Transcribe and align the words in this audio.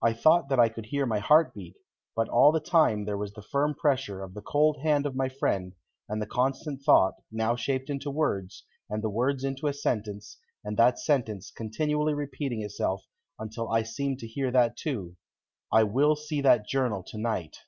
I 0.00 0.14
thought 0.14 0.48
that 0.48 0.58
I 0.58 0.70
could 0.70 0.86
hear 0.86 1.04
my 1.04 1.18
heart 1.18 1.52
beat, 1.52 1.76
but 2.16 2.26
all 2.30 2.52
the 2.52 2.58
time 2.58 3.04
there 3.04 3.18
was 3.18 3.34
the 3.34 3.42
firm 3.42 3.74
pressure 3.74 4.22
of 4.22 4.32
the 4.32 4.40
cold 4.40 4.78
hand 4.80 5.04
of 5.04 5.14
my 5.14 5.28
friend, 5.28 5.74
and 6.08 6.22
the 6.22 6.26
constant 6.26 6.80
thought, 6.82 7.16
now 7.30 7.54
shaped 7.54 7.90
into 7.90 8.10
words 8.10 8.64
and 8.88 9.02
the 9.04 9.10
words 9.10 9.44
into 9.44 9.66
a 9.66 9.74
sentence, 9.74 10.38
and 10.64 10.78
that 10.78 10.98
sentence 10.98 11.50
continually 11.50 12.14
repeating 12.14 12.62
itself 12.62 13.04
until 13.38 13.68
I 13.68 13.82
seemed 13.82 14.20
to 14.20 14.26
hear 14.26 14.50
that 14.52 14.78
too: 14.78 15.18
"I 15.70 15.82
will 15.82 16.16
see 16.16 16.40
that 16.40 16.66
journal 16.66 17.02
to 17.02 17.18
night." 17.18 17.58